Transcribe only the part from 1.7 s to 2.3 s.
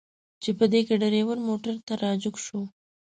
ته را